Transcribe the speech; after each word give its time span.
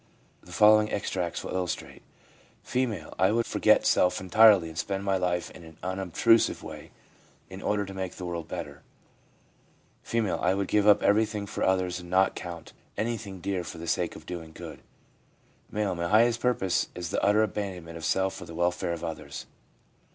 The 0.41 0.51
following 0.51 0.91
extracts 0.91 1.43
will 1.43 1.53
illustrate: 1.55 2.01
F. 2.65 2.75
1 2.75 3.11
I 3.19 3.31
would 3.31 3.45
forget 3.45 3.85
self 3.85 4.19
entirely 4.19 4.67
and 4.67 4.75
spend 4.79 5.03
my 5.03 5.15
life 5.15 5.51
in 5.51 5.63
an 5.63 5.77
unobtrusive 5.83 6.63
way, 6.63 6.89
in 7.51 7.61
order 7.61 7.85
to 7.85 7.93
make 7.93 8.13
the 8.15 8.25
world 8.25 8.47
better/ 8.47 8.81
F.' 10.03 10.15
I 10.41 10.55
would 10.55 10.69
give 10.69 10.87
up 10.87 11.03
everything 11.03 11.45
for 11.45 11.63
others, 11.63 11.99
and 11.99 12.09
not 12.09 12.33
count 12.33 12.73
anything 12.97 13.41
dear 13.41 13.63
for 13.63 13.77
the 13.77 13.85
sake 13.85 14.15
of 14.15 14.25
doing 14.25 14.53
good/ 14.53 14.79
M. 15.71 15.95
* 15.95 15.95
My 15.95 16.07
highest 16.09 16.39
purpose 16.39 16.87
is 16.95 17.11
the 17.11 17.23
utter 17.23 17.43
abandonment 17.43 17.95
of 17.95 18.03
self 18.03 18.33
for 18.33 18.45
the 18.45 18.55
welfare 18.55 18.93
of 18.93 19.03
others.' 19.03 19.45